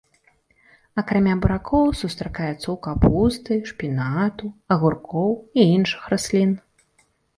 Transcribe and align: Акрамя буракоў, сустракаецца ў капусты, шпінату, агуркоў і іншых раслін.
Акрамя 1.01 1.35
буракоў, 1.43 1.85
сустракаецца 2.01 2.55
ў 2.55 2.75
капусты, 2.87 3.53
шпінату, 3.73 4.45
агуркоў 4.77 5.31
і 5.59 5.67
іншых 5.77 6.01
раслін. 6.15 6.51